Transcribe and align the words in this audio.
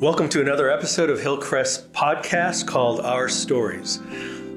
Welcome 0.00 0.30
to 0.30 0.40
another 0.40 0.70
episode 0.70 1.10
of 1.10 1.20
Hillcrest 1.20 1.92
podcast 1.92 2.66
called 2.66 3.00
Our 3.00 3.28
Stories. 3.28 4.00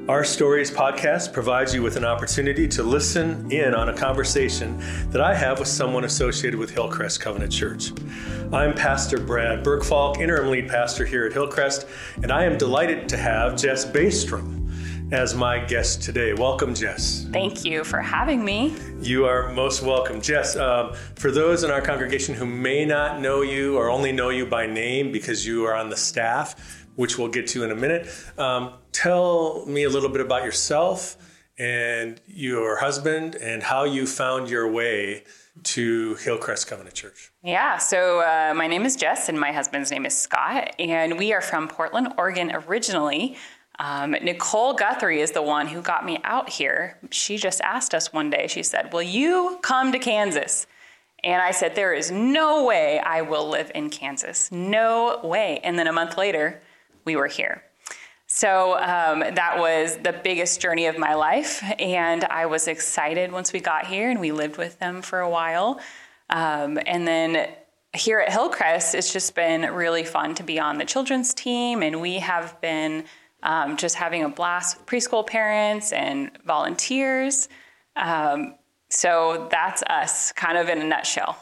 Our 0.08 0.24
Stories 0.24 0.72
podcast 0.72 1.34
provides 1.34 1.76
you 1.76 1.84
with 1.84 1.98
an 1.98 2.06
opportunity 2.06 2.66
to 2.70 2.82
listen 2.82 3.52
in 3.52 3.76
on 3.76 3.90
a 3.90 3.94
conversation 3.94 4.82
that 5.10 5.20
I 5.20 5.36
have 5.36 5.60
with 5.60 5.68
someone 5.68 6.06
associated 6.06 6.58
with 6.58 6.70
Hillcrest 6.70 7.20
Covenant 7.20 7.52
Church. 7.52 7.92
I'm 8.54 8.74
Pastor 8.74 9.18
Brad 9.18 9.66
Burkfalk, 9.66 10.22
interim 10.22 10.50
lead 10.50 10.70
pastor 10.70 11.06
here 11.06 11.26
at 11.26 11.34
Hillcrest, 11.34 11.88
and 12.22 12.32
I 12.32 12.46
am 12.46 12.58
delighted 12.58 13.10
to 13.10 13.18
have 13.18 13.58
Jess 13.58 13.84
Baystrom 13.84 14.63
as 15.12 15.36
my 15.36 15.60
guest 15.60 16.02
today. 16.02 16.34
Welcome, 16.34 16.74
Jess. 16.74 17.26
Thank 17.32 17.66
you 17.66 17.84
for 17.84 18.00
having 18.00 18.44
me. 18.44 18.76
You 19.02 19.26
are 19.26 19.52
most 19.52 19.84
welcome. 19.84 20.22
Jess, 20.22 20.56
um, 20.56 20.94
for 21.16 21.32
those 21.32 21.64
in 21.64 21.72
our 21.72 21.82
congregation 21.82 22.34
who 22.34 22.46
may 22.46 22.86
not 22.86 23.20
know 23.20 23.42
you 23.42 23.78
or 23.78 23.90
only 23.90 24.12
know 24.12 24.30
you 24.30 24.46
by 24.46 24.66
name 24.66 25.12
because 25.12 25.46
you 25.46 25.66
are 25.66 25.76
on 25.76 25.90
the 25.90 25.98
staff, 25.98 26.86
which 26.96 27.18
we'll 27.18 27.28
get 27.28 27.48
to 27.48 27.64
in 27.64 27.72
a 27.72 27.76
minute. 27.76 28.08
Um, 28.38 28.74
tell 28.92 29.66
me 29.66 29.84
a 29.84 29.90
little 29.90 30.10
bit 30.10 30.22
about 30.22 30.44
yourself 30.44 31.18
and 31.58 32.20
your 32.26 32.78
husband 32.78 33.36
and 33.36 33.62
how 33.62 33.84
you 33.84 34.08
found 34.08 34.50
your 34.50 34.72
way 34.72 35.24
to 35.62 36.16
Hillcrest 36.16 36.68
Covenant 36.68 36.96
Church. 36.96 37.32
Yeah, 37.44 37.78
so 37.78 38.22
uh, 38.22 38.54
my 38.56 38.66
name 38.66 38.86
is 38.86 38.96
Jess 38.96 39.30
and 39.30 39.40
my 39.40 39.52
husband's 39.52 39.92
name 39.92 40.06
is 40.06 40.18
Scott, 40.18 40.76
and 40.80 41.20
we 41.20 41.32
are 41.34 41.42
from 41.42 41.68
Portland, 41.68 42.14
Oregon 42.18 42.52
originally. 42.56 43.38
Um, 43.84 44.12
Nicole 44.12 44.74
Guthrie 44.76 45.20
is 45.20 45.32
the 45.32 45.42
one 45.42 45.68
who 45.68 45.82
got 45.82 46.06
me 46.06 46.18
out 46.24 46.50
here. 46.50 46.98
She 47.12 47.36
just 47.36 47.60
asked 47.60 47.94
us 47.94 48.14
one 48.14 48.30
day, 48.30 48.48
she 48.48 48.64
said, 48.64 48.94
Will 48.94 49.04
you 49.04 49.60
come 49.62 49.92
to 49.92 50.00
Kansas? 50.00 50.68
And 51.22 51.42
I 51.42 51.52
said, 51.52 51.76
There 51.76 51.94
is 51.94 52.10
no 52.10 52.64
way 52.64 53.00
I 53.00 53.24
will 53.24 53.50
live 53.50 53.74
in 53.76 53.90
Kansas. 53.90 54.50
No 54.54 55.20
way. 55.22 55.60
And 55.66 55.78
then 55.78 55.88
a 55.88 55.92
month 55.92 56.18
later, 56.18 56.62
we 57.04 57.18
were 57.18 57.28
here. 57.28 57.62
So 58.26 58.78
um, 58.78 59.20
that 59.20 59.58
was 59.60 59.98
the 59.98 60.14
biggest 60.14 60.62
journey 60.62 60.86
of 60.86 60.98
my 60.98 61.14
life. 61.14 61.62
And 61.78 62.24
I 62.24 62.46
was 62.46 62.70
excited 62.70 63.34
once 63.34 63.52
we 63.52 63.60
got 63.60 63.88
here 63.88 64.10
and 64.10 64.22
we 64.22 64.32
lived 64.32 64.56
with 64.56 64.80
them 64.80 65.02
for 65.02 65.20
a 65.20 65.30
while. 65.30 65.82
Um, 66.30 66.80
and 66.86 67.06
then 67.06 67.50
here 67.94 68.20
at 68.20 68.32
Hillcrest, 68.32 68.96
it's 68.96 69.12
just 69.12 69.36
been 69.36 69.74
really 69.74 70.06
fun 70.06 70.36
to 70.36 70.44
be 70.44 70.58
on 70.58 70.78
the 70.78 70.86
children's 70.86 71.34
team. 71.34 71.84
And 71.84 72.00
we 72.00 72.20
have 72.20 72.62
been 72.62 73.04
um, 73.44 73.78
just 73.78 73.96
having 73.96 74.24
a 74.24 74.30
blast 74.30 74.78
with 74.78 74.86
preschool 74.88 75.26
parents 75.26 75.92
and 75.92 76.32
volunteers. 76.46 77.48
Um, 77.96 78.56
so 78.90 79.48
that's 79.52 79.84
us, 79.84 80.32
kind 80.32 80.58
of 80.58 80.70
in 80.70 80.80
a 80.80 80.84
nutshell. 80.84 81.38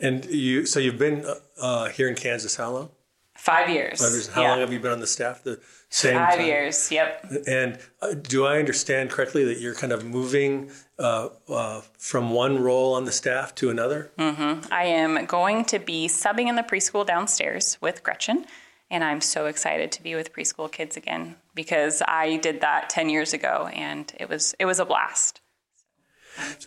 And 0.00 0.24
you, 0.26 0.66
so 0.66 0.80
you've 0.80 0.98
been 0.98 1.24
uh, 1.60 1.88
here 1.88 2.08
in 2.08 2.14
Kansas 2.14 2.56
how 2.56 2.72
long? 2.72 2.90
Five 3.34 3.68
years. 3.70 4.00
Five 4.00 4.12
years. 4.12 4.28
How 4.28 4.42
yeah. 4.42 4.50
long 4.50 4.60
have 4.60 4.72
you 4.72 4.80
been 4.80 4.92
on 4.92 5.00
the 5.00 5.06
staff? 5.06 5.44
The 5.44 5.60
same 5.88 6.16
Five 6.16 6.36
time? 6.36 6.46
years. 6.46 6.90
Yep. 6.90 7.32
And 7.46 7.78
uh, 8.00 8.14
do 8.14 8.46
I 8.46 8.58
understand 8.58 9.10
correctly 9.10 9.44
that 9.44 9.60
you're 9.60 9.74
kind 9.74 9.92
of 9.92 10.04
moving 10.04 10.70
uh, 10.98 11.28
uh, 11.48 11.82
from 11.98 12.30
one 12.30 12.62
role 12.62 12.94
on 12.94 13.04
the 13.04 13.12
staff 13.12 13.54
to 13.56 13.70
another? 13.70 14.10
Mm-hmm. 14.18 14.72
I 14.72 14.84
am 14.84 15.26
going 15.26 15.64
to 15.66 15.78
be 15.78 16.08
subbing 16.08 16.48
in 16.48 16.56
the 16.56 16.62
preschool 16.62 17.06
downstairs 17.06 17.78
with 17.80 18.02
Gretchen, 18.02 18.46
and 18.90 19.02
I'm 19.04 19.20
so 19.20 19.46
excited 19.46 19.92
to 19.92 20.02
be 20.02 20.14
with 20.14 20.32
preschool 20.32 20.70
kids 20.70 20.96
again 20.96 21.36
because 21.54 22.02
I 22.06 22.36
did 22.36 22.60
that 22.60 22.90
ten 22.90 23.08
years 23.08 23.32
ago, 23.32 23.68
and 23.74 24.12
it 24.18 24.28
was 24.28 24.54
it 24.58 24.66
was 24.66 24.78
a 24.78 24.84
blast. 24.84 25.40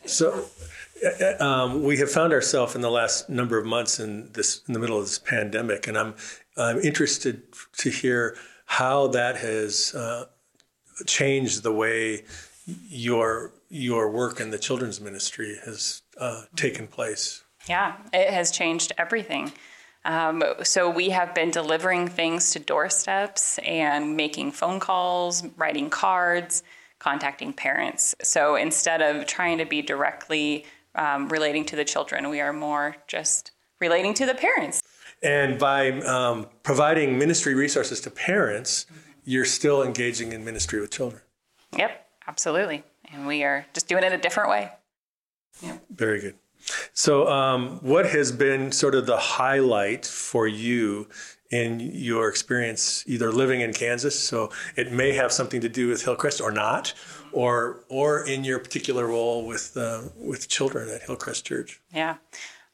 So. 0.06 0.28
uh, 0.34 0.46
Um, 1.40 1.84
we 1.84 1.96
have 1.98 2.12
found 2.12 2.34
ourselves 2.34 2.76
in 2.76 2.82
the 2.82 2.92
last 2.92 3.30
number 3.30 3.58
of 3.58 3.66
months 3.66 4.00
in 4.00 4.30
this 4.34 4.62
in 4.68 4.74
the 4.74 4.80
middle 4.80 4.98
of 4.98 5.06
this 5.06 5.20
pandemic, 5.20 5.88
and 5.88 5.98
I'm 5.98 6.14
I'm 6.58 6.80
interested 6.80 7.44
to 7.78 7.90
hear 7.90 8.36
how 8.66 9.08
that 9.08 9.38
has 9.38 9.96
uh, 9.96 10.26
changed 11.06 11.64
the 11.64 11.72
way 11.72 12.26
your 12.90 13.54
your 13.70 14.12
work 14.12 14.40
in 14.42 14.52
the 14.52 14.60
children's 14.60 15.00
ministry 15.00 15.58
has 15.66 16.02
uh, 16.18 16.44
taken 16.56 16.88
place. 16.88 17.44
Yeah, 17.68 17.96
it 18.12 18.30
has 18.32 18.52
changed 18.52 18.92
everything. 18.98 19.54
Um, 20.06 20.44
so 20.64 20.90
we 20.90 21.10
have 21.10 21.36
been 21.36 21.52
delivering 21.52 22.08
things 22.08 22.52
to 22.52 22.60
doorsteps 22.60 23.58
and 23.60 24.16
making 24.16 24.54
phone 24.54 24.80
calls, 24.80 25.44
writing 25.58 25.90
cards, 25.90 26.64
contacting 27.00 27.54
parents. 27.54 28.16
So 28.22 28.56
instead 28.56 29.02
of 29.02 29.26
trying 29.26 29.58
to 29.58 29.66
be 29.66 29.82
directly 29.82 30.66
um, 30.96 31.30
relating 31.30 31.66
to 31.66 31.76
the 31.76 31.86
children, 31.86 32.30
we 32.30 32.40
are 32.40 32.54
more 32.54 32.96
just 33.08 33.52
relating 33.80 34.14
to 34.16 34.26
the 34.26 34.36
parents. 34.36 34.82
And 35.22 35.60
by 35.60 35.92
um, 36.02 36.48
providing 36.64 37.18
ministry 37.18 37.54
resources 37.54 38.00
to 38.02 38.12
parents, 38.12 38.86
you're 39.26 39.46
still 39.46 39.84
engaging 39.84 40.32
in 40.32 40.46
ministry 40.46 40.80
with 40.80 40.92
children. 40.92 41.22
Yep, 41.78 42.08
absolutely. 42.28 42.84
And 43.12 43.28
we 43.28 43.44
are 43.44 43.66
just 43.74 43.88
doing 43.88 44.04
it 44.04 44.14
a 44.14 44.18
different 44.18 44.50
way. 44.50 44.72
Yep. 45.62 45.84
Very 45.90 46.22
good. 46.22 46.36
So, 46.94 47.28
um, 47.28 47.80
what 47.82 48.06
has 48.08 48.32
been 48.32 48.72
sort 48.72 48.96
of 48.96 49.06
the 49.06 49.18
highlight 49.18 50.06
for 50.06 50.48
you 50.48 51.08
in 51.52 51.80
your 51.80 52.30
experience, 52.30 53.04
either 53.08 53.32
living 53.32 53.62
in 53.62 53.74
Kansas? 53.74 54.20
So, 54.20 54.52
it 54.76 54.92
may 54.92 55.14
have 55.14 55.32
something 55.32 55.62
to 55.62 55.70
do 55.70 55.88
with 55.88 56.04
Hillcrest 56.04 56.42
or 56.42 56.52
not, 56.52 56.94
or 57.32 57.84
or 57.90 58.26
in 58.26 58.44
your 58.44 58.60
particular 58.60 59.08
role 59.08 59.46
with 59.46 59.76
uh, 59.78 60.02
with 60.18 60.48
children 60.48 60.90
at 60.90 61.04
Hillcrest 61.04 61.46
Church. 61.46 61.82
Yeah. 61.94 62.18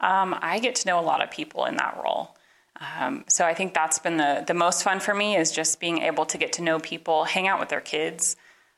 Um, 0.02 0.36
I 0.42 0.60
get 0.60 0.76
to 0.76 0.88
know 0.88 1.00
a 1.00 1.02
lot 1.02 1.24
of 1.24 1.32
people 1.32 1.66
in 1.66 1.78
that 1.78 2.00
role. 2.04 2.36
Um, 2.80 3.24
so 3.28 3.46
I 3.46 3.54
think 3.54 3.74
that's 3.74 4.00
been 4.00 4.18
the, 4.18 4.44
the 4.46 4.54
most 4.54 4.84
fun 4.84 5.00
for 5.00 5.14
me 5.14 5.36
is 5.36 5.52
just 5.52 5.80
being 5.80 6.00
able 6.00 6.26
to 6.26 6.38
get 6.38 6.52
to 6.54 6.62
know 6.62 6.80
people, 6.80 7.24
hang 7.24 7.48
out 7.48 7.60
with 7.60 7.70
their 7.70 7.82
kids. 7.82 8.36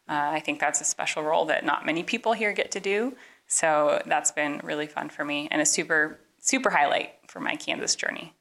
Uh, 0.08 0.30
I 0.32 0.40
think 0.40 0.60
that's 0.60 0.80
a 0.82 0.86
special 0.86 1.24
role 1.24 1.46
that 1.46 1.66
not 1.66 1.86
many 1.86 2.04
people 2.04 2.34
here 2.34 2.54
get 2.54 2.72
to 2.72 2.80
do. 2.80 3.16
So 3.48 4.02
that's 4.06 4.32
been 4.32 4.60
really 4.64 4.88
fun 4.88 5.10
for 5.10 5.24
me 5.26 5.48
and 5.52 5.62
a 5.62 5.66
super, 5.66 6.20
super 6.40 6.70
highlight 6.70 7.14
for 7.28 7.40
my 7.40 7.56
Kansas 7.56 7.96
journey. 7.96 8.34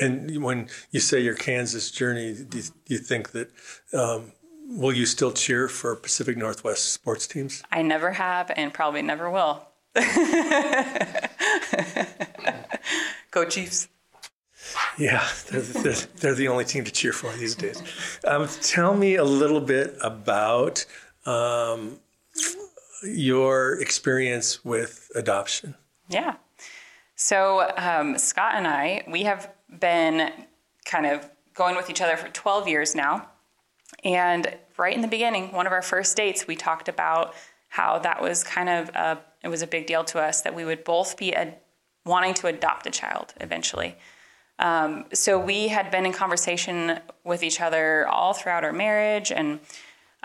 And 0.00 0.42
when 0.42 0.68
you 0.90 1.00
say 1.00 1.20
your 1.20 1.34
Kansas 1.34 1.90
journey, 1.90 2.34
do 2.34 2.58
you, 2.58 2.64
do 2.64 2.94
you 2.94 2.98
think 2.98 3.32
that 3.32 3.50
um, 3.92 4.32
will 4.68 4.92
you 4.92 5.06
still 5.06 5.32
cheer 5.32 5.68
for 5.68 5.94
Pacific 5.96 6.36
Northwest 6.36 6.92
sports 6.92 7.26
teams? 7.26 7.62
I 7.70 7.82
never 7.82 8.12
have 8.12 8.50
and 8.56 8.72
probably 8.72 9.02
never 9.02 9.30
will. 9.30 9.66
Go 13.30 13.44
Chiefs. 13.44 13.88
Yeah, 14.98 15.26
they're, 15.50 15.60
they're, 15.60 15.92
they're, 16.20 16.34
the 16.34 16.48
only 16.48 16.64
team 16.64 16.84
to 16.84 16.90
cheer 16.90 17.12
for 17.12 17.30
these 17.32 17.54
days. 17.54 17.82
Um, 18.24 18.48
tell 18.62 18.94
me 18.94 19.16
a 19.16 19.24
little 19.24 19.60
bit 19.60 19.96
about 20.00 20.86
um, 21.26 21.98
your 23.02 23.80
experience 23.80 24.64
with 24.64 25.10
adoption. 25.14 25.74
Yeah. 26.08 26.36
So, 27.14 27.70
um, 27.76 28.18
Scott 28.18 28.54
and 28.56 28.66
I, 28.66 29.04
we 29.08 29.22
have 29.24 29.52
been 29.80 30.32
kind 30.84 31.06
of 31.06 31.28
going 31.54 31.76
with 31.76 31.90
each 31.90 32.00
other 32.00 32.16
for 32.16 32.28
12 32.28 32.68
years 32.68 32.94
now. 32.94 33.28
And 34.04 34.56
right 34.76 34.94
in 34.94 35.02
the 35.02 35.08
beginning, 35.08 35.52
one 35.52 35.66
of 35.66 35.72
our 35.72 35.82
first 35.82 36.16
dates, 36.16 36.46
we 36.46 36.56
talked 36.56 36.88
about 36.88 37.34
how 37.68 37.98
that 38.00 38.20
was 38.20 38.42
kind 38.42 38.68
of 38.68 38.88
a, 38.90 39.18
it 39.42 39.48
was 39.48 39.62
a 39.62 39.66
big 39.66 39.86
deal 39.86 40.04
to 40.04 40.20
us 40.20 40.42
that 40.42 40.54
we 40.54 40.64
would 40.64 40.84
both 40.84 41.16
be 41.16 41.34
wanting 42.04 42.34
to 42.34 42.46
adopt 42.46 42.86
a 42.86 42.90
child 42.90 43.34
eventually. 43.40 43.96
Um, 44.58 45.06
so 45.12 45.38
we 45.38 45.68
had 45.68 45.90
been 45.90 46.06
in 46.06 46.12
conversation 46.12 47.00
with 47.24 47.42
each 47.42 47.60
other 47.60 48.06
all 48.08 48.32
throughout 48.32 48.64
our 48.64 48.72
marriage, 48.72 49.32
and 49.32 49.60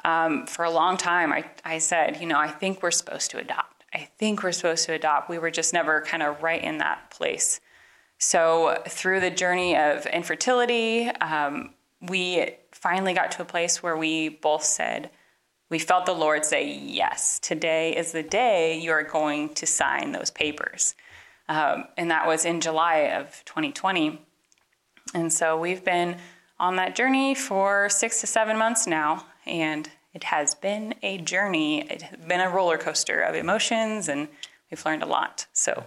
um, 0.06 0.46
for 0.48 0.66
a 0.66 0.72
long 0.72 0.98
time, 0.98 1.34
I, 1.34 1.46
I 1.66 1.78
said, 1.80 2.20
you 2.22 2.28
know, 2.28 2.40
I 2.40 2.48
think 2.48 2.82
we're 2.82 2.92
supposed 2.92 3.32
to 3.32 3.40
adopt. 3.40 3.84
I 3.94 4.10
think 4.18 4.44
we're 4.44 4.52
supposed 4.52 4.86
to 4.86 4.94
adopt. 4.94 5.30
We 5.30 5.40
were 5.40 5.52
just 5.52 5.74
never 5.74 6.02
kind 6.02 6.22
of 6.22 6.44
right 6.44 6.64
in 6.64 6.78
that 6.80 7.10
place. 7.10 7.60
So 8.20 8.82
through 8.88 9.20
the 9.20 9.30
journey 9.30 9.78
of 9.78 10.06
infertility, 10.08 11.08
um, 11.08 11.74
we 12.02 12.52
finally 12.72 13.14
got 13.14 13.32
to 13.32 13.42
a 13.42 13.46
place 13.46 13.82
where 13.82 13.98
we 13.98 14.30
both 14.30 14.64
said, 14.64 15.10
we 15.70 15.80
felt 15.80 16.06
the 16.06 16.14
Lord 16.14 16.46
say, 16.46 16.72
yes, 16.72 17.40
today 17.40 17.96
is 17.96 18.12
the 18.12 18.24
day 18.24 18.80
you 18.80 18.92
are 18.92 19.04
going 19.04 19.54
to 19.56 19.66
sign 19.66 20.12
those 20.12 20.30
papers. 20.30 20.96
Um, 21.50 21.86
and 21.98 22.12
that 22.12 22.28
was 22.28 22.46
in 22.46 22.62
July 22.62 23.12
of 23.16 23.44
2020. 23.46 24.22
And 25.14 25.32
so 25.32 25.58
we've 25.58 25.84
been 25.84 26.18
on 26.60 26.76
that 26.78 26.96
journey 26.96 27.36
for 27.36 27.90
six 27.90 28.22
to 28.22 28.28
seven 28.28 28.58
months 28.58 28.88
now, 28.88 29.26
and 29.48 29.90
it 30.14 30.26
has 30.26 30.56
been 30.56 30.96
a 31.04 31.18
journey. 31.18 31.82
It 31.90 32.02
has 32.02 32.20
been 32.28 32.40
a 32.40 32.50
roller 32.50 32.78
coaster 32.78 33.22
of 33.22 33.36
emotions, 33.36 34.08
and 34.08 34.28
we've 34.70 34.84
learned 34.86 35.04
a 35.04 35.06
lot. 35.06 35.48
So, 35.54 35.86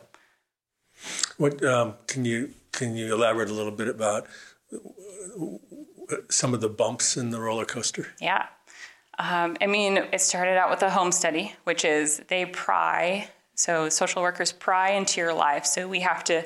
what 1.36 1.64
um, 1.64 1.94
can 2.06 2.24
you 2.24 2.50
can 2.72 2.96
you 2.96 3.14
elaborate 3.14 3.48
a 3.50 3.54
little 3.54 3.72
bit 3.72 3.88
about 3.88 4.26
some 6.28 6.54
of 6.54 6.60
the 6.60 6.68
bumps 6.68 7.16
in 7.16 7.30
the 7.30 7.40
roller 7.40 7.64
coaster? 7.64 8.08
Yeah. 8.20 8.46
Um, 9.18 9.56
I 9.60 9.66
mean, 9.66 9.98
it 9.98 10.20
started 10.20 10.56
out 10.56 10.70
with 10.70 10.82
a 10.82 10.90
home 10.90 11.12
study, 11.12 11.54
which 11.64 11.84
is 11.84 12.22
they 12.28 12.46
pry, 12.46 13.28
so 13.54 13.88
social 13.88 14.22
workers 14.22 14.52
pry 14.52 14.92
into 14.92 15.20
your 15.20 15.34
life. 15.34 15.66
So 15.66 15.86
we 15.86 16.00
have 16.00 16.24
to 16.24 16.44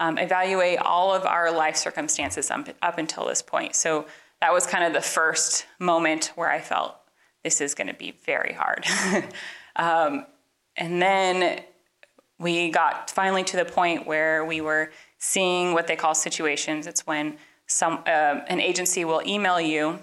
um, 0.00 0.16
evaluate 0.18 0.78
all 0.78 1.14
of 1.14 1.26
our 1.26 1.52
life 1.52 1.76
circumstances 1.76 2.50
up, 2.50 2.68
up 2.80 2.98
until 2.98 3.26
this 3.26 3.42
point. 3.42 3.74
So 3.74 4.06
that 4.44 4.52
was 4.52 4.66
kind 4.66 4.84
of 4.84 4.92
the 4.92 5.00
first 5.00 5.64
moment 5.78 6.30
where 6.34 6.50
I 6.50 6.60
felt 6.60 6.94
this 7.44 7.62
is 7.62 7.74
going 7.74 7.86
to 7.86 7.94
be 7.94 8.10
very 8.26 8.52
hard. 8.52 8.84
um, 9.76 10.26
and 10.76 11.00
then 11.00 11.62
we 12.38 12.68
got 12.68 13.08
finally 13.10 13.42
to 13.44 13.56
the 13.56 13.64
point 13.64 14.06
where 14.06 14.44
we 14.44 14.60
were 14.60 14.92
seeing 15.16 15.72
what 15.72 15.86
they 15.86 15.96
call 15.96 16.14
situations. 16.14 16.86
It's 16.86 17.06
when 17.06 17.38
some 17.66 18.00
uh, 18.06 18.44
an 18.46 18.60
agency 18.60 19.06
will 19.06 19.22
email 19.26 19.58
you, 19.58 20.00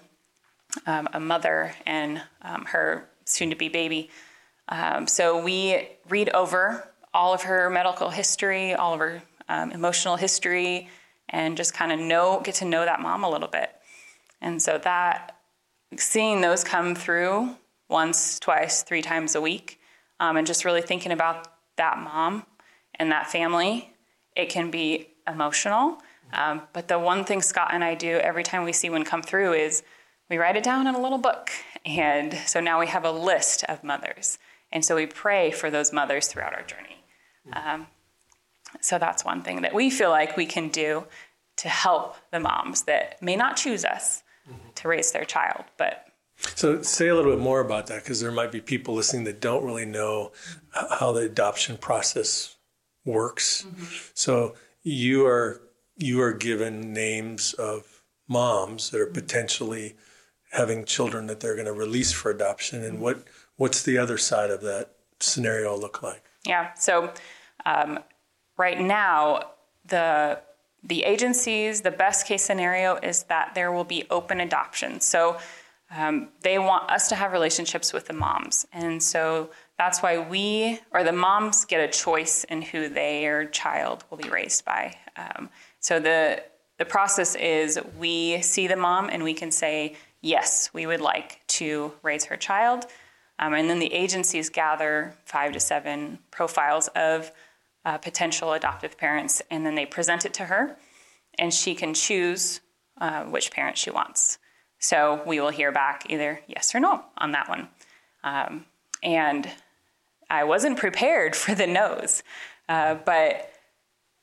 um, 0.87 1.07
a 1.13 1.19
mother 1.19 1.75
and 1.85 2.23
um, 2.41 2.65
her 2.65 3.07
soon-to-be 3.25 3.69
baby. 3.69 4.09
Um, 4.69 5.05
so 5.05 5.39
we 5.39 5.87
read 6.09 6.29
over 6.29 6.89
all 7.13 7.31
of 7.31 7.43
her 7.43 7.69
medical 7.69 8.09
history, 8.09 8.73
all 8.73 8.95
of 8.95 9.01
her 9.01 9.21
um, 9.47 9.71
emotional 9.71 10.15
history, 10.15 10.89
and 11.29 11.55
just 11.55 11.75
kind 11.75 11.91
of 11.91 11.99
know 11.99 12.41
get 12.43 12.55
to 12.55 12.65
know 12.65 12.85
that 12.85 13.01
mom 13.01 13.23
a 13.23 13.29
little 13.29 13.47
bit. 13.47 13.69
And 14.41 14.61
so 14.61 14.77
that 14.79 15.37
seeing 15.97 16.41
those 16.41 16.63
come 16.63 16.95
through 16.95 17.55
once, 17.89 18.39
twice, 18.39 18.83
three 18.83 19.01
times 19.01 19.35
a 19.35 19.41
week, 19.41 19.79
um, 20.19 20.37
and 20.37 20.47
just 20.47 20.65
really 20.65 20.81
thinking 20.81 21.11
about 21.11 21.47
that 21.77 21.97
mom 21.97 22.45
and 22.95 23.11
that 23.11 23.27
family, 23.31 23.93
it 24.35 24.49
can 24.49 24.71
be 24.71 25.09
emotional. 25.27 25.97
Um, 26.33 26.61
but 26.73 26.87
the 26.87 26.97
one 26.99 27.25
thing 27.25 27.41
Scott 27.41 27.71
and 27.73 27.83
I 27.83 27.95
do 27.95 28.17
every 28.17 28.43
time 28.43 28.63
we 28.63 28.73
see 28.73 28.89
one 28.89 29.03
come 29.03 29.21
through 29.21 29.53
is 29.53 29.83
we 30.29 30.37
write 30.37 30.55
it 30.55 30.63
down 30.63 30.87
in 30.87 30.95
a 30.95 31.01
little 31.01 31.17
book. 31.17 31.51
And 31.85 32.33
so 32.45 32.59
now 32.59 32.79
we 32.79 32.87
have 32.87 33.03
a 33.03 33.11
list 33.11 33.63
of 33.65 33.83
mothers. 33.83 34.37
And 34.71 34.85
so 34.85 34.95
we 34.95 35.05
pray 35.05 35.51
for 35.51 35.69
those 35.69 35.91
mothers 35.91 36.27
throughout 36.27 36.53
our 36.53 36.63
journey. 36.63 37.03
Um, 37.53 37.87
so 38.79 38.97
that's 38.97 39.25
one 39.25 39.41
thing 39.41 39.63
that 39.63 39.73
we 39.73 39.89
feel 39.89 40.09
like 40.09 40.37
we 40.37 40.45
can 40.45 40.69
do 40.69 41.05
to 41.57 41.67
help 41.67 42.15
the 42.31 42.39
moms 42.39 42.83
that 42.83 43.21
may 43.21 43.35
not 43.35 43.57
choose 43.57 43.83
us. 43.83 44.23
To 44.75 44.87
raise 44.87 45.11
their 45.11 45.25
child, 45.25 45.65
but 45.77 46.07
so 46.55 46.81
say 46.81 47.07
a 47.07 47.15
little 47.15 47.31
bit 47.31 47.41
more 47.41 47.59
about 47.59 47.87
that 47.87 48.03
because 48.03 48.19
there 48.19 48.31
might 48.31 48.51
be 48.51 48.61
people 48.61 48.95
listening 48.95 49.25
that 49.25 49.39
don't 49.39 49.63
really 49.63 49.85
know 49.85 50.31
how 50.71 51.11
the 51.11 51.21
adoption 51.21 51.77
process 51.77 52.55
works. 53.05 53.63
Mm-hmm. 53.63 53.85
So 54.13 54.55
you 54.83 55.25
are 55.25 55.61
you 55.97 56.21
are 56.21 56.33
given 56.33 56.93
names 56.93 57.53
of 57.53 58.03
moms 58.27 58.89
that 58.89 58.99
are 58.99 59.07
potentially 59.07 59.95
having 60.51 60.85
children 60.85 61.27
that 61.27 61.39
they're 61.39 61.55
going 61.55 61.65
to 61.65 61.73
release 61.73 62.11
for 62.11 62.31
adoption 62.31 62.83
and 62.83 62.99
what 62.99 63.23
what's 63.57 63.83
the 63.83 63.97
other 63.97 64.17
side 64.17 64.49
of 64.49 64.61
that 64.61 64.91
scenario 65.19 65.77
look 65.77 66.01
like 66.01 66.23
yeah 66.45 66.73
so 66.73 67.11
um, 67.65 67.99
right 68.57 68.81
now 68.81 69.43
the 69.85 70.39
the 70.83 71.03
agencies 71.03 71.81
the 71.81 71.91
best 71.91 72.25
case 72.25 72.43
scenario 72.43 72.95
is 72.97 73.23
that 73.23 73.53
there 73.53 73.71
will 73.71 73.83
be 73.83 74.05
open 74.09 74.39
adoption. 74.39 74.99
So 74.99 75.37
um, 75.95 76.29
they 76.41 76.57
want 76.57 76.89
us 76.89 77.09
to 77.09 77.15
have 77.15 77.33
relationships 77.33 77.91
with 77.93 78.07
the 78.07 78.13
moms. 78.13 78.65
And 78.71 79.01
so 79.03 79.49
that's 79.77 80.01
why 80.01 80.17
we 80.19 80.79
or 80.91 81.03
the 81.03 81.11
moms 81.11 81.65
get 81.65 81.81
a 81.81 81.91
choice 81.91 82.43
in 82.45 82.61
who 82.61 82.87
their 82.87 83.45
child 83.45 84.05
will 84.09 84.17
be 84.17 84.29
raised 84.29 84.63
by. 84.65 84.95
Um, 85.17 85.49
so 85.79 85.99
the 85.99 86.43
the 86.77 86.85
process 86.85 87.35
is 87.35 87.79
we 87.99 88.41
see 88.41 88.67
the 88.67 88.75
mom 88.75 89.09
and 89.09 89.23
we 89.23 89.33
can 89.33 89.51
say 89.51 89.95
yes 90.21 90.69
we 90.73 90.85
would 90.87 91.01
like 91.01 91.45
to 91.47 91.91
raise 92.01 92.25
her 92.25 92.37
child. 92.37 92.85
Um, 93.37 93.53
and 93.53 93.69
then 93.69 93.79
the 93.79 93.91
agencies 93.91 94.49
gather 94.49 95.15
five 95.25 95.51
to 95.53 95.59
seven 95.59 96.19
profiles 96.29 96.87
of 96.89 97.31
uh, 97.85 97.97
potential 97.97 98.53
adoptive 98.53 98.97
parents 98.97 99.41
and 99.49 99.65
then 99.65 99.75
they 99.75 99.85
present 99.85 100.25
it 100.25 100.33
to 100.33 100.45
her 100.45 100.77
and 101.39 101.53
she 101.53 101.73
can 101.75 101.93
choose 101.93 102.61
uh, 102.99 103.23
which 103.23 103.51
parent 103.51 103.77
she 103.77 103.89
wants 103.89 104.37
so 104.79 105.21
we 105.25 105.39
will 105.39 105.49
hear 105.49 105.71
back 105.71 106.05
either 106.09 106.41
yes 106.47 106.73
or 106.75 106.79
no 106.79 107.03
on 107.17 107.31
that 107.31 107.49
one 107.49 107.67
um, 108.23 108.65
and 109.03 109.49
I 110.31 110.45
wasn't 110.45 110.77
prepared 110.77 111.35
for 111.43 111.53
the 111.53 111.67
no's, 111.67 112.23
uh, 112.69 112.95
but 112.95 113.51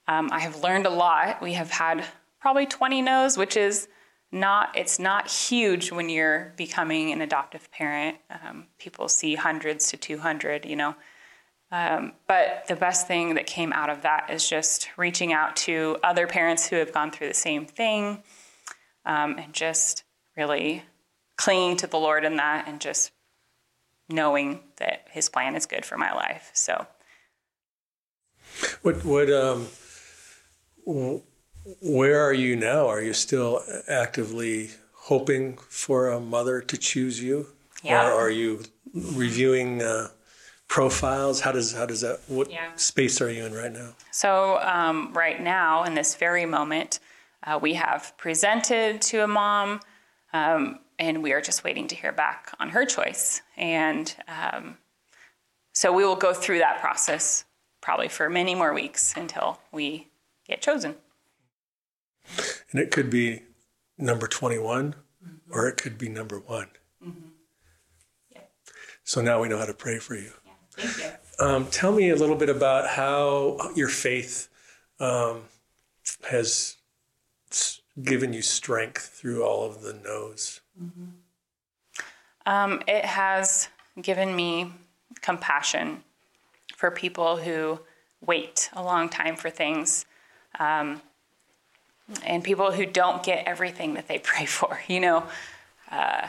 um, 0.09 0.31
I 0.33 0.41
have 0.41 0.63
learned 0.63 0.87
a 0.87 0.91
lot. 0.91 1.43
We 1.43 1.53
have 1.53 1.71
had 1.71 2.05
probably 2.41 2.67
20 2.67 3.03
no's, 3.03 3.37
which 3.37 3.57
is 3.57 3.89
not 4.31 4.77
it's 4.77 4.99
not 4.99 5.31
huge 5.31 5.91
when 5.91 6.11
you're 6.11 6.53
becoming 6.57 7.13
an 7.13 7.23
adoptive 7.23 7.71
parent. 7.71 8.19
Um, 8.31 8.67
people 8.79 9.09
see 9.09 9.35
hundreds 9.35 9.91
to 9.91 9.97
200, 9.97 10.67
you 10.67 10.77
know. 10.77 10.95
Um, 11.71 12.13
but 12.27 12.65
the 12.67 12.77
best 12.77 13.07
thing 13.07 13.35
that 13.35 13.47
came 13.47 13.73
out 13.73 13.91
of 13.91 14.03
that 14.03 14.31
is 14.31 14.49
just 14.49 14.89
reaching 14.97 15.33
out 15.33 15.55
to 15.57 15.99
other 16.03 16.27
parents 16.27 16.67
who 16.67 16.77
have 16.77 16.93
gone 16.93 17.11
through 17.11 17.29
the 17.29 17.35
same 17.35 17.67
thing 17.67 18.23
um, 19.05 19.37
and 19.39 19.53
just 19.53 20.05
really 20.37 20.83
clinging 21.37 21.77
to 21.79 21.87
the 21.87 21.99
Lord 21.99 22.25
in 22.25 22.37
that 22.37 22.67
and 22.69 22.81
just 22.81 23.13
knowing 24.09 24.61
that 24.79 25.07
his 25.11 25.29
plan 25.29 25.55
is 25.55 25.67
good 25.67 25.85
for 25.85 25.99
my 25.99 26.13
life. 26.13 26.51
So, 26.55 26.87
what 28.81 29.05
what 29.05 29.31
um, 29.31 29.67
where 31.83 32.21
are 32.21 32.33
you 32.33 32.57
now? 32.57 32.89
Are 32.89 33.03
you 33.03 33.13
still 33.13 33.63
actively 33.87 34.71
hoping 34.93 35.59
for 35.69 36.09
a 36.09 36.19
mother 36.19 36.63
to 36.63 36.79
choose 36.79 37.23
you, 37.23 37.49
yeah. 37.83 38.09
or 38.09 38.13
are 38.13 38.31
you 38.31 38.65
reviewing? 38.95 39.83
Uh, 39.83 40.09
profiles 40.69 41.41
how 41.41 41.51
does 41.51 41.73
how 41.73 41.87
does 41.87 42.03
that 42.03 42.21
what 42.29 42.51
yeah. 42.51 42.71
space 42.77 43.21
are 43.21 43.31
you 43.31 43.45
in 43.45 43.53
right 43.53 43.73
now 43.73 43.91
so 44.11 44.59
um, 44.61 45.13
right 45.15 45.43
now 45.43 45.85
in 45.85 45.95
this 45.95 46.15
very 46.15 46.45
moment 46.45 47.01
uh, 47.45 47.59
we 47.61 47.75
have 47.75 48.13
presented 48.19 49.01
to 49.01 49.25
a 49.25 49.27
mom 49.27 49.81
um, 50.33 50.81
and 50.99 51.23
we 51.23 51.33
are 51.33 51.41
just 51.41 51.65
waiting 51.65 51.87
to 51.89 51.95
hear 51.95 52.13
back 52.13 52.53
on 52.59 52.71
her 52.71 52.85
choice. 52.85 53.43
And 53.57 54.15
um, 54.27 54.79
so 55.73 55.93
we 55.93 56.05
will 56.05 56.17
go 56.17 56.35
through 56.35 56.59
that 56.59 56.81
process 56.81 57.45
probably 57.81 58.09
for 58.09 58.29
many 58.29 58.55
more 58.55 58.75
weeks 58.75 59.15
until 59.17 59.61
we 59.71 60.09
get 60.47 60.61
chosen. 60.61 60.97
And 62.71 62.81
it 62.81 62.91
could 62.91 63.09
be 63.09 63.43
number 63.97 64.27
21 64.27 64.95
mm-hmm. 64.95 65.35
or 65.51 65.69
it 65.69 65.77
could 65.77 65.97
be 65.97 66.09
number 66.09 66.39
one. 66.39 66.69
Mm-hmm. 67.03 67.29
Yeah. 68.35 68.41
So 69.05 69.23
now 69.23 69.41
we 69.41 69.49
know 69.49 69.59
how 69.59 69.67
to 69.67 69.75
pray 69.75 69.99
for 69.99 70.15
you. 70.15 70.33
Um, 71.41 71.67
tell 71.67 71.93
me 71.93 72.11
a 72.11 72.17
little 72.17 72.37
bit 72.37 72.49
about 72.49 72.89
how 72.89 73.59
your 73.77 73.89
faith 73.89 74.49
um, 74.99 75.43
has 76.29 76.77
given 78.03 78.33
you 78.33 78.43
strength 78.43 79.07
through 79.07 79.45
all 79.45 79.67
of 79.67 79.83
the 79.83 79.93
no's. 79.93 80.61
Mm-hmm. 80.81 81.05
Um, 82.47 82.83
it 82.89 83.05
has 83.05 83.69
given 84.01 84.35
me 84.35 84.73
compassion 85.21 86.03
for 86.75 86.91
people 86.91 87.37
who 87.37 87.81
wait 88.25 88.71
a 88.73 88.83
long 88.83 89.09
time 89.09 89.37
for 89.37 89.51
things 89.51 90.07
um, 90.59 91.03
and 92.25 92.43
people 92.43 92.73
who 92.73 92.87
don't 92.87 93.23
get 93.23 93.47
everything 93.47 93.95
that 93.95 94.09
they 94.09 94.19
pray 94.23 94.47
for, 94.47 94.81
you 94.89 95.01
know. 95.01 95.25
Uh, 95.91 96.29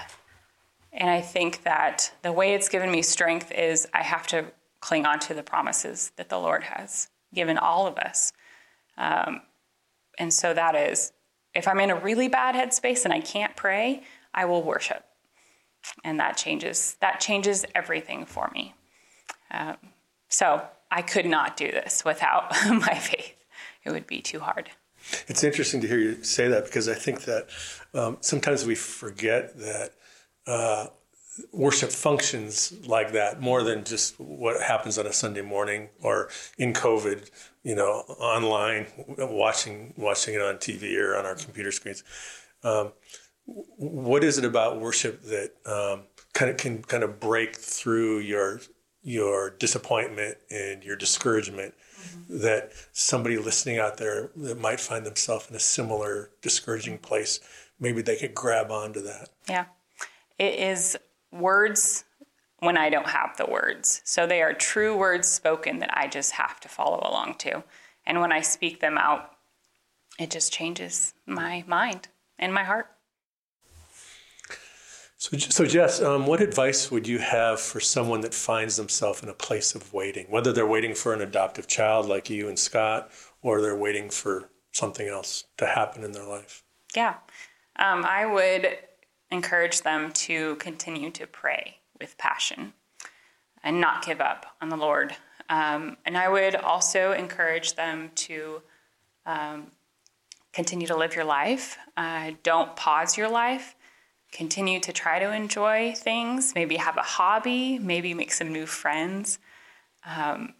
and 0.91 1.09
I 1.09 1.21
think 1.21 1.63
that 1.63 2.11
the 2.23 2.31
way 2.31 2.53
it's 2.53 2.67
given 2.67 2.91
me 2.91 3.01
strength 3.01 3.51
is 3.51 3.87
I 3.93 4.03
have 4.03 4.25
to 4.27 4.45
cling 4.79 5.05
on 5.05 5.19
to 5.19 5.33
the 5.33 5.43
promises 5.43 6.11
that 6.15 6.29
the 6.29 6.37
Lord 6.37 6.63
has 6.63 7.09
given 7.33 7.57
all 7.57 7.87
of 7.87 7.97
us. 7.97 8.31
Um, 8.97 9.41
and 10.17 10.33
so 10.33 10.53
that 10.53 10.75
is, 10.75 11.11
if 11.53 11.67
I'm 11.67 11.79
in 11.79 11.89
a 11.89 11.95
really 11.95 12.27
bad 12.27 12.55
headspace 12.55 13.05
and 13.05 13.13
I 13.13 13.21
can't 13.21 13.55
pray, 13.55 14.03
I 14.33 14.45
will 14.45 14.61
worship. 14.61 15.03
And 16.03 16.19
that 16.19 16.37
changes 16.37 16.97
that 16.99 17.19
changes 17.19 17.65
everything 17.73 18.25
for 18.25 18.51
me. 18.53 18.75
Um, 19.51 19.77
so 20.27 20.61
I 20.91 21.01
could 21.01 21.25
not 21.25 21.55
do 21.55 21.71
this 21.71 22.03
without 22.03 22.51
my 22.69 22.95
faith. 22.95 23.35
It 23.83 23.91
would 23.91 24.07
be 24.07 24.21
too 24.21 24.39
hard. 24.39 24.69
It's 25.27 25.43
interesting 25.43 25.81
to 25.81 25.87
hear 25.87 25.97
you 25.97 26.23
say 26.23 26.49
that 26.49 26.65
because 26.65 26.89
I 26.89 26.93
think 26.93 27.23
that 27.23 27.49
um, 27.93 28.17
sometimes 28.19 28.65
we 28.65 28.75
forget 28.75 29.57
that 29.57 29.91
uh, 30.45 30.87
worship 31.51 31.91
functions 31.91 32.73
like 32.85 33.11
that 33.13 33.41
more 33.41 33.63
than 33.63 33.83
just 33.83 34.19
what 34.19 34.61
happens 34.61 34.97
on 34.97 35.05
a 35.05 35.13
Sunday 35.13 35.41
morning 35.41 35.89
or 36.01 36.29
in 36.57 36.73
COVID, 36.73 37.29
you 37.63 37.75
know, 37.75 38.03
online, 38.19 38.87
watching 39.17 39.93
watching 39.97 40.35
it 40.35 40.41
on 40.41 40.55
TV 40.55 40.97
or 40.97 41.17
on 41.17 41.25
our 41.25 41.35
computer 41.35 41.71
screens. 41.71 42.03
Um, 42.63 42.91
what 43.45 44.23
is 44.23 44.37
it 44.37 44.45
about 44.45 44.79
worship 44.79 45.23
that 45.23 45.51
um, 45.65 46.03
kind 46.33 46.51
of 46.51 46.57
can 46.57 46.83
kind 46.83 47.03
of 47.03 47.19
break 47.19 47.55
through 47.55 48.19
your 48.19 48.61
your 49.01 49.51
disappointment 49.51 50.37
and 50.51 50.83
your 50.83 50.95
discouragement 50.95 51.73
mm-hmm. 52.01 52.39
that 52.39 52.71
somebody 52.91 53.37
listening 53.37 53.79
out 53.79 53.97
there 53.97 54.29
that 54.35 54.59
might 54.59 54.79
find 54.79 55.05
themselves 55.05 55.49
in 55.49 55.55
a 55.55 55.59
similar 55.59 56.29
discouraging 56.41 56.97
place 56.97 57.39
maybe 57.79 58.01
they 58.01 58.17
could 58.17 58.35
grab 58.35 58.71
onto 58.71 59.01
that 59.01 59.29
yeah 59.47 59.65
it 60.37 60.53
is 60.59 60.97
words 61.31 62.05
when 62.59 62.77
i 62.77 62.89
don't 62.89 63.09
have 63.09 63.35
the 63.37 63.45
words 63.45 64.01
so 64.03 64.25
they 64.25 64.41
are 64.41 64.53
true 64.53 64.97
words 64.97 65.27
spoken 65.27 65.79
that 65.79 65.89
i 65.97 66.07
just 66.07 66.31
have 66.31 66.59
to 66.59 66.67
follow 66.67 66.99
along 67.03 67.35
to 67.35 67.63
And 68.09 68.21
when 68.21 68.31
I 68.31 68.41
speak 68.41 68.79
them 68.79 68.97
out, 68.97 69.31
it 70.17 70.31
just 70.31 70.51
changes 70.51 71.13
my 71.27 71.63
mind 71.67 72.07
and 72.39 72.51
my 72.51 72.63
heart. 72.63 72.87
So, 75.17 75.37
so 75.37 75.65
Jess, 75.65 76.01
um, 76.01 76.25
what 76.25 76.41
advice 76.41 76.89
would 76.89 77.07
you 77.07 77.19
have 77.19 77.59
for 77.59 77.79
someone 77.79 78.21
that 78.21 78.33
finds 78.33 78.77
themselves 78.77 79.21
in 79.21 79.29
a 79.29 79.33
place 79.33 79.75
of 79.75 79.93
waiting, 79.93 80.25
whether 80.29 80.51
they're 80.51 80.65
waiting 80.65 80.95
for 80.95 81.13
an 81.13 81.21
adoptive 81.21 81.67
child 81.67 82.07
like 82.07 82.31
you 82.31 82.47
and 82.47 82.57
Scott, 82.57 83.11
or 83.43 83.61
they're 83.61 83.77
waiting 83.77 84.09
for 84.09 84.49
something 84.71 85.07
else 85.07 85.43
to 85.57 85.67
happen 85.67 86.03
in 86.03 86.13
their 86.13 86.25
life? 86.25 86.63
Yeah, 86.95 87.15
um, 87.75 88.05
I 88.05 88.25
would 88.25 88.75
encourage 89.31 89.81
them 89.81 90.11
to 90.11 90.55
continue 90.55 91.11
to 91.11 91.27
pray 91.27 91.77
with 91.99 92.17
passion 92.17 92.73
and 93.63 93.79
not 93.81 94.05
give 94.05 94.21
up 94.21 94.45
on 94.61 94.69
the 94.69 94.77
Lord. 94.77 95.15
Um, 95.49 95.97
and 96.05 96.17
I 96.17 96.29
would 96.29 96.55
also 96.55 97.11
encourage 97.11 97.75
them 97.75 98.11
to 98.15 98.61
um, 99.25 99.67
continue 100.53 100.87
to 100.87 100.95
live 100.95 101.15
your 101.15 101.25
life. 101.25 101.77
Uh, 101.97 102.31
don't 102.43 102.75
pause 102.75 103.17
your 103.17 103.29
life 103.29 103.75
continue 104.31 104.79
to 104.79 104.93
try 104.93 105.19
to 105.19 105.31
enjoy 105.31 105.93
things, 105.93 106.53
maybe 106.55 106.77
have 106.77 106.97
a 106.97 107.01
hobby, 107.01 107.79
maybe 107.79 108.13
make 108.13 108.31
some 108.31 108.51
new 108.51 108.65
friends. 108.65 109.39
Um, 110.05 110.53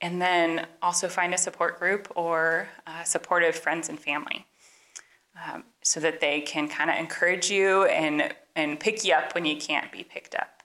and 0.00 0.20
then 0.20 0.66
also 0.80 1.08
find 1.08 1.32
a 1.34 1.38
support 1.38 1.78
group 1.78 2.10
or 2.16 2.68
uh, 2.86 3.04
supportive 3.04 3.54
friends 3.54 3.88
and 3.88 3.98
family 3.98 4.46
um, 5.46 5.64
so 5.82 6.00
that 6.00 6.20
they 6.20 6.40
can 6.40 6.68
kind 6.68 6.90
of 6.90 6.96
encourage 6.96 7.50
you 7.50 7.84
and, 7.84 8.32
and 8.54 8.78
pick 8.78 9.04
you 9.04 9.14
up 9.14 9.34
when 9.34 9.44
you 9.44 9.56
can't 9.56 9.90
be 9.92 10.04
picked 10.04 10.34
up. 10.34 10.62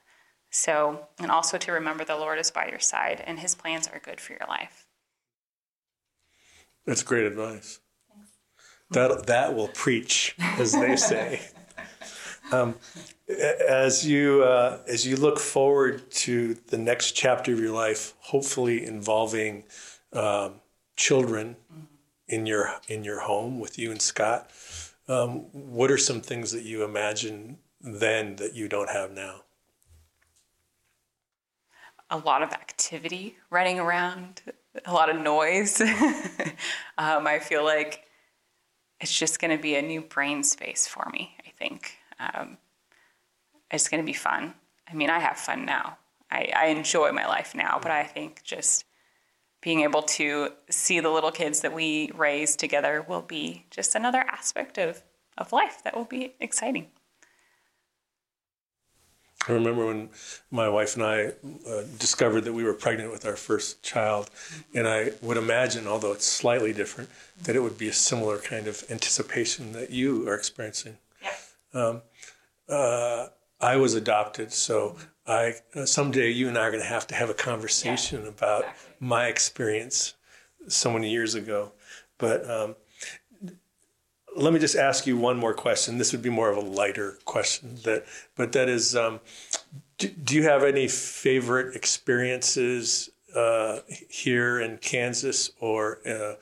So, 0.50 1.06
and 1.18 1.30
also 1.30 1.58
to 1.58 1.72
remember 1.72 2.04
the 2.04 2.16
Lord 2.16 2.38
is 2.38 2.50
by 2.50 2.68
your 2.68 2.78
side 2.78 3.22
and 3.26 3.38
his 3.38 3.54
plans 3.54 3.88
are 3.88 3.98
good 3.98 4.20
for 4.20 4.32
your 4.32 4.46
life. 4.48 4.86
That's 6.86 7.02
great 7.02 7.26
advice. 7.26 7.80
That, 8.90 9.26
that 9.26 9.54
will 9.54 9.68
preach, 9.68 10.34
as 10.38 10.72
they 10.72 10.96
say. 10.96 11.42
Um, 12.50 12.76
as 13.28 14.06
you 14.06 14.42
uh, 14.42 14.78
as 14.86 15.06
you 15.06 15.16
look 15.16 15.38
forward 15.38 16.10
to 16.10 16.54
the 16.54 16.78
next 16.78 17.12
chapter 17.12 17.52
of 17.52 17.60
your 17.60 17.74
life, 17.74 18.14
hopefully 18.20 18.86
involving 18.86 19.64
um, 20.14 20.54
children 20.96 21.56
in 22.26 22.46
your 22.46 22.72
in 22.88 23.04
your 23.04 23.20
home 23.20 23.60
with 23.60 23.78
you 23.78 23.90
and 23.90 24.00
Scott, 24.00 24.50
um, 25.08 25.46
what 25.52 25.90
are 25.90 25.98
some 25.98 26.20
things 26.20 26.52
that 26.52 26.64
you 26.64 26.84
imagine 26.84 27.58
then 27.80 28.36
that 28.36 28.54
you 28.54 28.68
don't 28.68 28.90
have 28.90 29.10
now? 29.10 29.42
A 32.10 32.18
lot 32.18 32.42
of 32.42 32.50
activity 32.52 33.36
running 33.50 33.78
around, 33.78 34.42
a 34.84 34.92
lot 34.92 35.10
of 35.10 35.20
noise. 35.20 35.80
um, 36.98 37.26
I 37.26 37.38
feel 37.38 37.64
like 37.64 38.04
it's 39.00 39.16
just 39.16 39.40
going 39.40 39.56
to 39.56 39.62
be 39.62 39.76
a 39.76 39.82
new 39.82 40.00
brain 40.00 40.42
space 40.42 40.86
for 40.86 41.08
me. 41.12 41.36
I 41.46 41.50
think 41.58 41.98
um, 42.18 42.56
it's 43.70 43.88
going 43.88 44.02
to 44.02 44.06
be 44.06 44.14
fun. 44.14 44.54
I 44.90 44.94
mean, 44.94 45.10
I 45.10 45.18
have 45.18 45.36
fun 45.36 45.64
now. 45.64 45.98
I, 46.30 46.50
I 46.54 46.66
enjoy 46.66 47.12
my 47.12 47.26
life 47.26 47.54
now, 47.54 47.78
but 47.80 47.90
I 47.90 48.04
think 48.04 48.42
just 48.42 48.84
being 49.60 49.80
able 49.80 50.02
to 50.02 50.50
see 50.70 51.00
the 51.00 51.10
little 51.10 51.30
kids 51.30 51.60
that 51.60 51.74
we 51.74 52.10
raise 52.14 52.56
together 52.56 53.04
will 53.08 53.22
be 53.22 53.64
just 53.70 53.94
another 53.94 54.20
aspect 54.20 54.78
of, 54.78 55.02
of 55.36 55.52
life 55.52 55.82
that 55.84 55.96
will 55.96 56.04
be 56.04 56.34
exciting. 56.40 56.86
I 59.48 59.52
remember 59.52 59.86
when 59.86 60.10
my 60.50 60.68
wife 60.68 60.94
and 60.94 61.04
I 61.04 61.32
uh, 61.66 61.82
discovered 61.98 62.42
that 62.42 62.52
we 62.52 62.64
were 62.64 62.74
pregnant 62.74 63.10
with 63.10 63.24
our 63.24 63.36
first 63.36 63.82
child, 63.82 64.30
and 64.74 64.86
I 64.86 65.12
would 65.22 65.38
imagine, 65.38 65.86
although 65.86 66.12
it's 66.12 66.26
slightly 66.26 66.72
different, 66.72 67.08
that 67.44 67.56
it 67.56 67.60
would 67.60 67.78
be 67.78 67.88
a 67.88 67.92
similar 67.92 68.38
kind 68.38 68.66
of 68.66 68.84
anticipation 68.90 69.72
that 69.72 69.90
you 69.90 70.28
are 70.28 70.34
experiencing. 70.34 70.98
Yeah. 71.22 71.80
Um, 71.80 72.02
uh, 72.68 73.28
I 73.60 73.76
was 73.76 73.94
adopted, 73.94 74.52
so 74.52 74.96
I 75.28 75.54
someday 75.84 76.30
you 76.30 76.48
and 76.48 76.56
I 76.56 76.62
are 76.62 76.70
going 76.70 76.82
to 76.82 76.88
have 76.88 77.06
to 77.08 77.14
have 77.14 77.28
a 77.28 77.34
conversation 77.34 78.22
yeah, 78.22 78.28
about 78.28 78.60
exactly. 78.62 78.96
my 79.00 79.26
experience 79.26 80.14
so 80.68 80.90
many 80.90 81.10
years 81.10 81.34
ago. 81.34 81.72
But 82.16 82.48
um, 82.50 82.76
let 84.36 84.52
me 84.52 84.58
just 84.58 84.76
ask 84.76 85.06
you 85.06 85.16
one 85.16 85.36
more 85.36 85.54
question. 85.54 85.98
This 85.98 86.12
would 86.12 86.22
be 86.22 86.30
more 86.30 86.50
of 86.50 86.56
a 86.56 86.66
lighter 86.66 87.18
question, 87.24 87.76
that 87.84 88.06
but 88.36 88.52
that 88.52 88.68
is, 88.68 88.96
um, 88.96 89.20
do, 89.98 90.08
do, 90.08 90.34
you 90.34 90.44
have 90.44 90.64
any 90.64 90.88
favorite 90.88 91.76
experiences 91.76 93.10
uh, 93.34 93.80
here 94.08 94.60
in 94.60 94.78
Kansas 94.78 95.50
or 95.60 95.98
uh, 96.08 96.34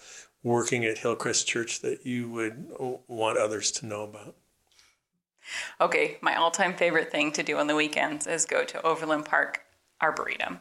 working 0.43 0.85
at 0.85 0.99
Hillcrest 0.99 1.47
Church 1.47 1.81
that 1.81 2.07
you 2.07 2.31
would 2.31 2.67
want 3.09 3.39
others 3.39 3.73
to 3.73 3.87
know 3.87 4.05
about? 4.05 4.35
Okay, 5.81 6.19
my 6.21 6.37
all 6.37 6.51
time 6.51 6.75
favorite 6.75 7.11
thing 7.11 7.33
to 7.33 7.43
do 7.43 7.59
on 7.59 7.67
the 7.67 7.75
weekends 7.75 8.27
is 8.27 8.45
go 8.45 8.65
to 8.65 8.85
Overland 8.87 9.25
Park 9.25 9.63
Arboretum. 10.01 10.59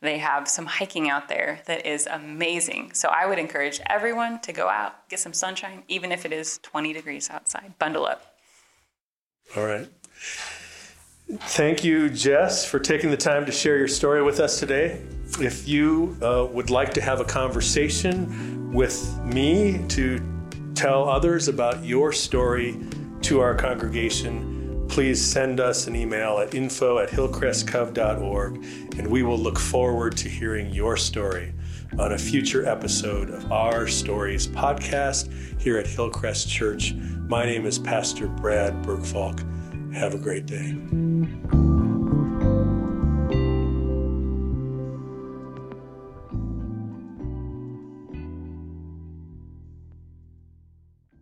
They 0.00 0.18
have 0.18 0.48
some 0.48 0.66
hiking 0.66 1.08
out 1.08 1.28
there 1.28 1.62
that 1.66 1.86
is 1.86 2.06
amazing. 2.06 2.92
So 2.92 3.08
I 3.08 3.24
would 3.24 3.38
encourage 3.38 3.80
everyone 3.86 4.40
to 4.40 4.52
go 4.52 4.68
out, 4.68 5.08
get 5.08 5.18
some 5.18 5.32
sunshine, 5.32 5.82
even 5.88 6.12
if 6.12 6.26
it 6.26 6.32
is 6.32 6.58
20 6.62 6.92
degrees 6.92 7.30
outside. 7.30 7.72
Bundle 7.78 8.04
up. 8.04 8.36
All 9.56 9.64
right. 9.64 9.88
Thank 11.28 11.84
you, 11.84 12.10
Jess, 12.10 12.66
for 12.66 12.78
taking 12.78 13.10
the 13.10 13.16
time 13.16 13.46
to 13.46 13.52
share 13.52 13.78
your 13.78 13.88
story 13.88 14.22
with 14.22 14.40
us 14.40 14.60
today. 14.60 15.00
If 15.40 15.66
you 15.66 16.18
uh, 16.20 16.46
would 16.52 16.68
like 16.68 16.92
to 16.94 17.00
have 17.00 17.20
a 17.20 17.24
conversation 17.24 18.72
with 18.74 19.18
me 19.24 19.84
to 19.88 20.20
tell 20.74 21.08
others 21.08 21.48
about 21.48 21.82
your 21.82 22.12
story, 22.12 22.76
to 23.24 23.40
our 23.40 23.54
congregation, 23.54 24.86
please 24.86 25.24
send 25.24 25.58
us 25.58 25.86
an 25.86 25.96
email 25.96 26.40
at 26.40 26.54
info 26.54 26.98
at 26.98 27.08
hillcrestcov.org, 27.08 28.56
and 28.98 29.06
we 29.06 29.22
will 29.22 29.38
look 29.38 29.58
forward 29.58 30.14
to 30.18 30.28
hearing 30.28 30.68
your 30.74 30.98
story 30.98 31.54
on 31.98 32.12
a 32.12 32.18
future 32.18 32.66
episode 32.66 33.30
of 33.30 33.50
Our 33.50 33.86
Stories 33.86 34.46
podcast 34.46 35.32
here 35.58 35.78
at 35.78 35.86
Hillcrest 35.86 36.50
Church. 36.50 36.92
My 37.26 37.46
name 37.46 37.64
is 37.64 37.78
Pastor 37.78 38.26
Brad 38.26 38.74
Burkfalk. 38.82 39.40
Have 39.94 40.12
a 40.12 40.18
great 40.18 40.44
day. 40.44 41.63